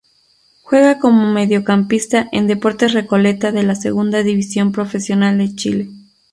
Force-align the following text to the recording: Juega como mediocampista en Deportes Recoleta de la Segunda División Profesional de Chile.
Juega 0.63 0.97
como 0.97 1.31
mediocampista 1.31 2.27
en 2.31 2.47
Deportes 2.47 2.91
Recoleta 2.93 3.51
de 3.51 3.61
la 3.61 3.75
Segunda 3.75 4.23
División 4.23 4.71
Profesional 4.71 5.37
de 5.37 5.53
Chile. 5.53 5.89